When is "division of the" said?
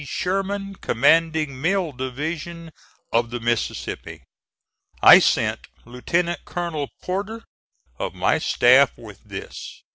1.91-3.39